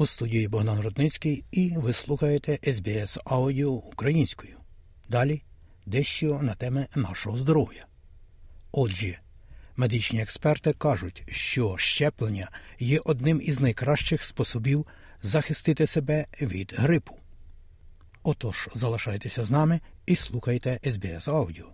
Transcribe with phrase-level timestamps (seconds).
[0.00, 4.58] У студії Богдан Рудницький і ви слухаєте СБС Аудіо українською.
[5.08, 5.42] Далі
[5.86, 7.86] дещо на теми нашого здоров'я.
[8.72, 9.18] Отже,
[9.76, 14.86] медичні експерти кажуть, що щеплення є одним із найкращих способів
[15.22, 17.16] захистити себе від грипу.
[18.22, 21.66] Отож, залишайтеся з нами і слухайте СБС Аудіо.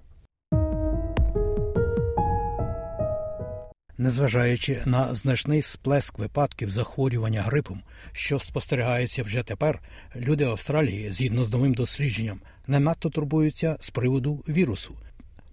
[3.98, 7.82] Незважаючи на значний сплеск випадків захворювання грипом,
[8.12, 9.80] що спостерігається вже тепер,
[10.16, 14.96] люди Австралії, згідно з новим дослідженням, не надто турбуються з приводу вірусу.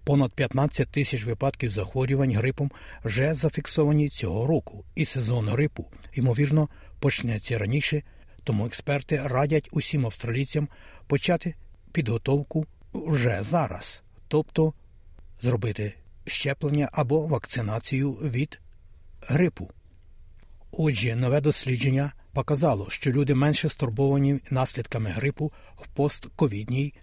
[0.04, 2.70] Понад 15 тисяч випадків захворювань грипом
[3.04, 6.68] вже зафіксовані цього року, і сезон грипу, ймовірно,
[6.98, 8.02] почнеться раніше,
[8.44, 10.68] тому експерти радять усім австралійцям
[11.06, 11.54] почати
[11.92, 14.72] підготовку вже зараз, тобто
[15.42, 15.94] зробити
[16.26, 18.60] щеплення або вакцинацію від
[19.20, 19.70] грипу.
[20.70, 26.94] Отже, нове дослідження показало, що люди менше стурбовані наслідками грипу в постковідній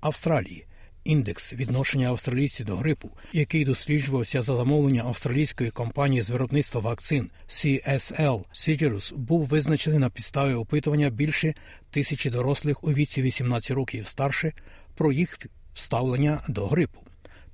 [0.00, 0.64] Австралії.
[1.04, 8.44] Індекс відношення австралійців до грипу, який досліджувався за замовлення австралійської компанії з виробництва вакцин CSL
[8.54, 11.54] Sigirus, був визначений на підставі опитування більше
[11.90, 14.52] тисячі дорослих у віці 18 років старше
[14.94, 15.38] про їх
[15.74, 17.07] ставлення до грипу.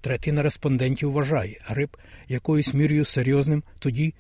[0.05, 1.97] Третина респондентів вважає грип
[2.29, 4.15] якоюсь мірою серйозним тоді,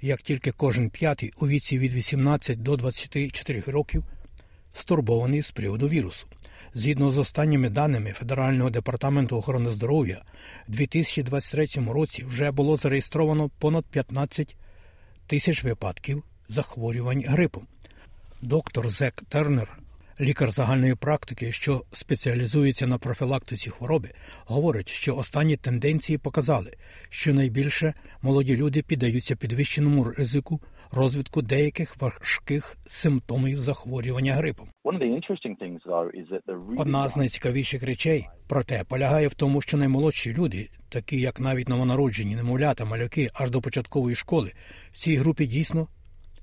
[0.00, 4.04] як тільки кожен п'ятий у віці від 18 до 24 років
[4.72, 6.26] стурбований з приводу вірусу.
[6.74, 10.22] Згідно з останніми даними Федерального департаменту охорони здоров'я,
[10.68, 14.56] у 2023 році вже було зареєстровано понад 15
[15.26, 17.66] тисяч випадків захворювань грипом.
[18.42, 19.78] Доктор Зек Тернер
[20.20, 24.10] лікар загальної практики, що спеціалізується на профілактиці хвороби,
[24.46, 26.70] говорить, що останні тенденції показали,
[27.10, 34.68] що найбільше молоді люди піддаються підвищеному ризику розвитку деяких важких симптомів захворювання грипом.
[36.76, 42.36] Одна з найцікавіших речей, проте, полягає в тому, що наймолодші люди, такі як навіть новонароджені,
[42.36, 44.52] немовлята, малюки аж до початкової школи,
[44.92, 45.88] в цій групі дійсно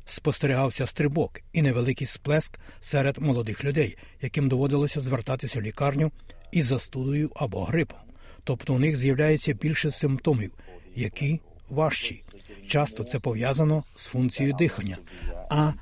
[0.06, 6.12] спостерігався стрибок і невеликий сплеск серед молодих людей, яким доводилося звертатися в лікарню
[6.52, 8.00] із застудою або грипом.
[8.44, 10.54] Тобто у них з'являється більше симптомів,
[10.96, 11.40] які
[11.70, 12.24] важчі.
[12.68, 14.98] Часто це пов'язано з функцією дихання,
[15.50, 15.74] а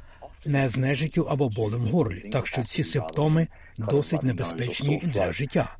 [0.45, 2.19] не з нежиттю або болем в горлі.
[2.19, 3.47] Так що ці симптоми
[3.77, 5.75] досить небезпечні для життя.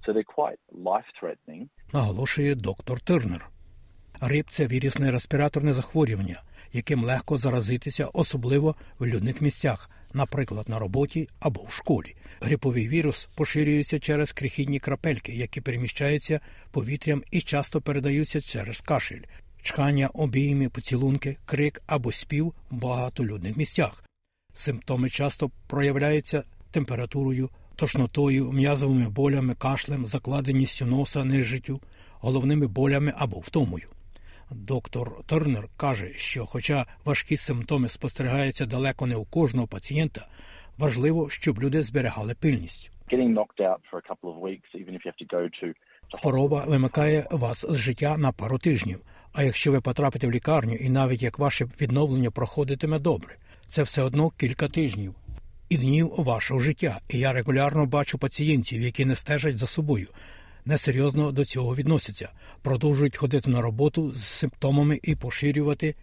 [1.93, 3.49] Наголошує доктор Тернер.
[4.19, 6.41] Грип– це вірусне респіраторне захворювання,
[6.73, 12.15] яким легко заразитися, особливо в людних місцях, наприклад, на роботі або в школі.
[12.41, 16.39] Гриповий вірус поширюється через крихітні крапельки, які переміщаються
[16.71, 19.21] повітрям і часто передаються через кашель,
[19.61, 24.03] чхання, обійми, поцілунки, крик або спів в багатолюдних місцях.
[24.53, 31.81] Симптоми часто проявляються температурою, тошнотою, м'язовими болями, кашлем, закладеністю носа, нежиттю,
[32.19, 33.87] головними болями або втомою.
[34.51, 40.27] Доктор Тернер каже, що, хоча важкі симптоми спостерігаються далеко не у кожного пацієнта,
[40.77, 42.91] важливо, щоб люди зберігали пильність.
[46.13, 48.99] Хвороба вимикає вас з життя на пару тижнів.
[49.33, 53.35] А якщо ви потрапите в лікарню, і навіть як ваше відновлення проходитиме добре,
[53.67, 55.15] це все одно кілька тижнів
[55.69, 56.99] і днів вашого життя.
[57.09, 60.07] І я регулярно бачу пацієнтів, які не стежать за собою
[60.65, 62.29] несерйозно до цього відносяться,
[62.61, 65.95] продовжують ходити на роботу з симптомами і поширювати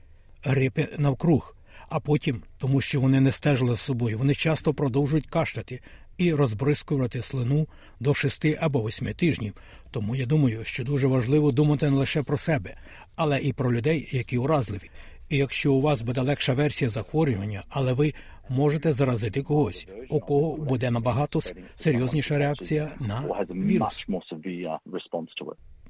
[0.43, 1.57] грипи навкруг.
[1.89, 5.81] А потім, тому що вони не стежили за собою, вони часто продовжують кашляти
[6.19, 7.67] і розбризкувати слину
[8.01, 9.55] до шести або восьми тижнів.
[9.91, 12.77] Тому я думаю, що дуже важливо думати не лише про себе,
[13.17, 14.91] але і про людей, які уразливі.
[15.29, 18.15] І якщо у вас буде легша версія захворювання, але ви
[18.51, 21.41] можете заразити когось, у кого буде набагато
[21.77, 24.07] серйозніша реакція на вірус.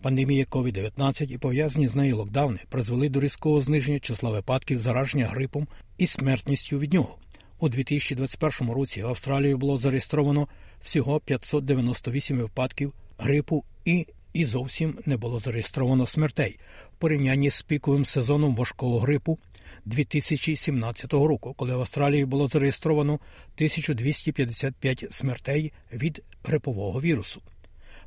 [0.02, 5.68] Пандемія COVID-19 і пов'язані з нею локдауни призвели до різкого зниження числа випадків зараження грипом
[5.98, 7.18] і смертністю від нього.
[7.60, 10.48] У 2021 році в Австралії було зареєстровано
[10.80, 16.58] всього 598 випадків грипу і і зовсім не було зареєстровано смертей.
[16.92, 19.38] В порівнянні з піковим сезоном важкого грипу
[19.84, 27.42] 2017 року, коли в Австралії було зареєстровано 1255 смертей від грипового вірусу.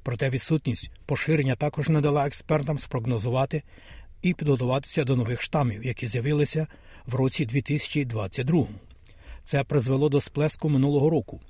[0.03, 3.63] Проте відсутність поширення також не дала експертам спрогнозувати
[4.21, 6.67] і підготуватися до нових штамів, які з'явилися
[7.05, 8.67] в році 2022.
[9.43, 11.41] Це призвело до сплеску минулого року.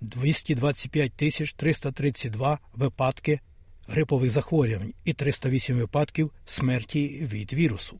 [0.00, 3.40] 225 тисяч 332 випадки
[3.88, 7.98] грипових захворювань і 308 випадків смерті від вірусу.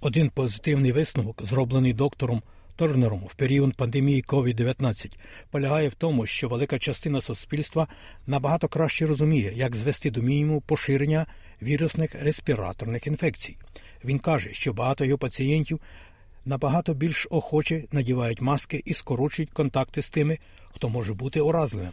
[0.00, 2.42] Один позитивний висновок, зроблений доктором
[2.76, 5.18] Торнером в період пандемії COVID-19,
[5.50, 7.86] полягає в тому, що велика частина суспільства
[8.26, 11.26] набагато краще розуміє, як звести до мінімуму поширення
[11.62, 13.56] вірусних респіраторних інфекцій.
[14.04, 15.80] Він каже, що багато його пацієнтів
[16.44, 20.38] набагато більш охоче надівають маски і скорочують контакти з тими,
[20.74, 21.92] хто може бути уразливим.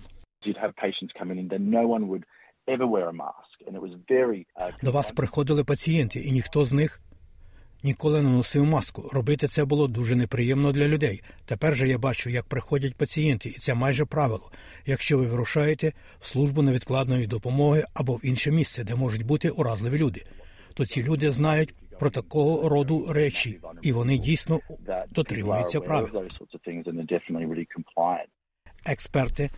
[4.83, 7.01] До вас приходили пацієнти, і ніхто з них
[7.83, 9.09] ніколи не носив маску.
[9.13, 11.23] Робити це було дуже неприємно для людей.
[11.45, 14.51] Тепер же я бачу, як приходять пацієнти, і це майже правило.
[14.85, 19.97] Якщо ви вирушаєте в службу невідкладної допомоги або в інше місце, де можуть бути уразливі
[19.97, 20.23] люди,
[20.73, 24.59] то ці люди знають про такого роду речі, і вони дійсно
[25.11, 26.23] дотримуються правил.
[28.85, 29.49] Експерти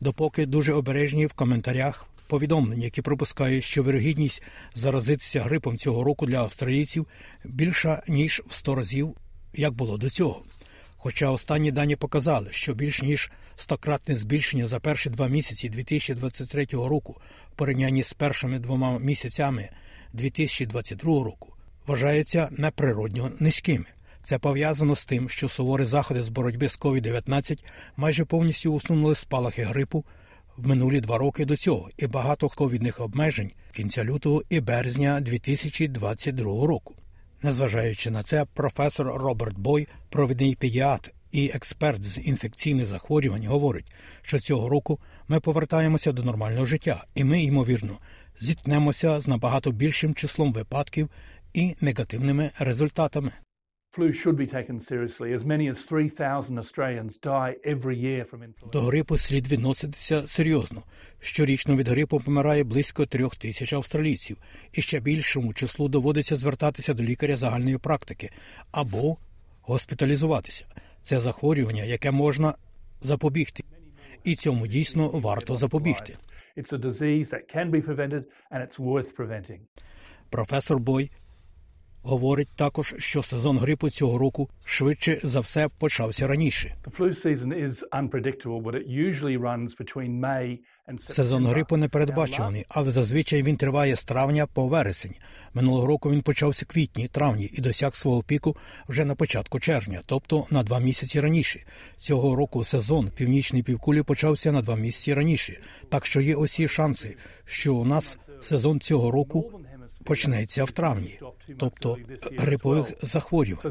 [0.00, 4.42] допоки дуже обережні в коментарях повідомлень, які пропускають, що вирогідність
[4.74, 7.06] заразитися грипом цього року для австралійців
[7.44, 9.16] більша ніж в 100 разів,
[9.54, 10.42] як було до цього.
[10.96, 17.16] Хоча останні дані показали, що більш ніж стократне збільшення за перші два місяці 2023 року
[17.52, 19.68] в порівнянні з першими двома місяцями
[20.12, 21.54] 2022 року
[21.86, 23.86] вважаються неприродньо низькими.
[24.24, 27.58] Це пов'язано з тим, що суворі заходи з боротьби з COVID-19
[27.96, 30.04] майже повністю усунули спалахи грипу
[30.66, 36.94] минулі два роки до цього, і багато ковідних обмежень кінця лютого і березня 2022 року.
[37.42, 43.92] Незважаючи на це, професор Роберт Бой, провідний педіатр і експерт з інфекційних захворювань, говорить,
[44.22, 47.98] що цього року ми повертаємося до нормального життя, і ми, ймовірно,
[48.40, 51.10] зіткнемося з набагато більшим числом випадків
[51.54, 53.32] і негативними результатами.
[53.92, 55.32] Flu should be taken seriously.
[55.32, 58.72] As many as 3,000 Australians die every year from influenza.
[58.72, 60.82] До грипу слід відноситися серйозно.
[61.20, 64.36] Щорічно від грипу помирає близько трьох тисяч австралійців,
[64.72, 68.30] і ще більшому числу доводиться звертатися до лікаря загальної практики
[68.70, 69.16] або
[69.62, 70.64] госпіталізуватися.
[71.02, 72.54] Це захворювання, яке можна
[73.00, 73.64] запобігти,
[74.24, 76.16] і цьому дійсно варто запобігти.
[76.56, 79.58] It's a disease that can be prevented and it's worth preventing.
[80.30, 81.10] Професор Бой
[82.02, 86.74] Говорить також, що сезон грипу цього року швидше за все почався раніше.
[90.98, 95.14] Сезон грипу не передбачуваний, але зазвичай він триває з травня по вересень.
[95.54, 98.56] Минулого року він почався квітні, травні і досяг свого піку
[98.88, 101.60] вже на початку червня, тобто на два місяці раніше.
[101.96, 105.60] Цього року сезон північної півкулі почався на два місяці раніше.
[105.88, 109.52] Так що є усі шанси, що у нас сезон цього року
[110.04, 111.20] почнеться в травні,
[111.58, 111.98] тобто
[112.36, 113.62] грипових захворювань.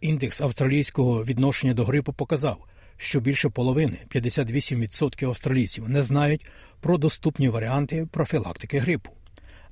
[0.00, 2.64] Індекс австралійського відношення до грипу показав,
[2.96, 6.46] що більше половини 58% австралійців не знають
[6.80, 9.10] про доступні варіанти профілактики грипу,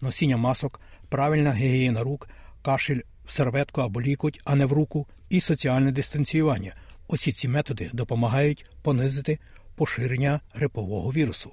[0.00, 2.28] носіння масок, правильна гігієна рук,
[2.62, 6.74] кашель в серветку або лікоть, а не в руку, і соціальне дистанціювання.
[7.08, 9.38] Усі ці методи допомагають понизити
[9.74, 11.50] поширення грипового вірусу.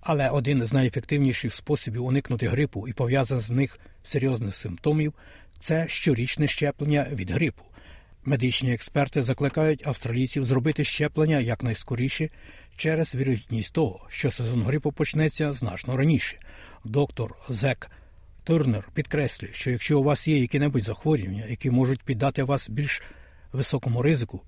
[0.00, 5.14] Але один з найефективніших способів уникнути грипу і пов'язаних з них серйозних симптомів
[5.60, 7.62] це щорічне щеплення від грипу.
[8.24, 12.28] Медичні експерти закликають австралійців зробити щеплення якнайскоріше
[12.76, 16.36] через вірогідність того, що сезон грипу почнеться значно раніше.
[16.84, 17.90] Доктор Зек
[18.44, 23.02] Турнер підкреслює, що якщо у вас є які-небудь захворювання, які можуть піддати вас більш
[23.52, 24.40] високому ризику,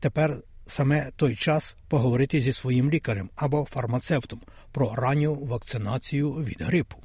[0.00, 0.36] тепер
[0.66, 4.40] саме той час поговорити зі своїм лікарем або фармацевтом
[4.72, 6.96] про ранню вакцинацію від грипу.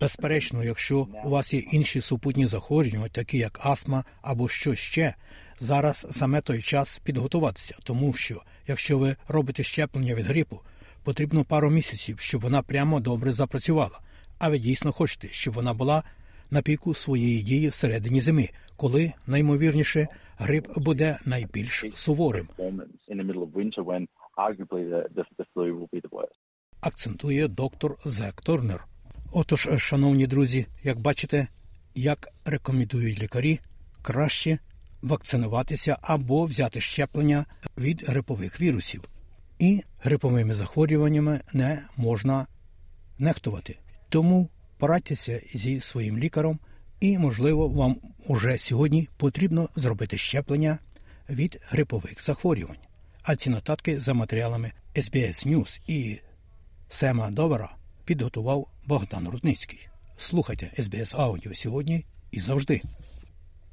[0.00, 5.14] Безперечно, якщо у вас є інші супутні захворювання, такі як астма або що ще,
[5.60, 10.60] зараз саме той час підготуватися, тому що якщо ви робите щеплення від грипу,
[11.04, 14.00] потрібно пару місяців, щоб вона прямо добре запрацювала.
[14.38, 16.02] А ви дійсно хочете, щоб вона була
[16.50, 20.08] на піку своєї дії всередині зими, коли наймовірніше
[20.40, 22.48] грип буде найбільш суворим.
[26.80, 28.84] Акцентує доктор Зек Торнер.
[29.32, 31.48] Отож, шановні друзі, як бачите,
[31.94, 33.60] як рекомендують лікарі,
[34.02, 34.58] краще
[35.02, 37.46] вакцинуватися або взяти щеплення
[37.78, 39.04] від грипових вірусів.
[39.58, 42.46] І гриповими захворюваннями не можна
[43.18, 43.78] нехтувати.
[44.08, 46.58] Тому порадьтеся зі своїм лікарем,
[47.00, 50.78] і, можливо, вам уже сьогодні потрібно зробити щеплення
[51.30, 52.76] від грипових захворювань.
[53.22, 56.18] А ці нотатки за матеріалами SBS News і
[56.88, 59.88] Сема Довера підготував Богдан Рудницький.
[60.16, 62.82] Слухайте SBS Аудіо сьогодні і завжди.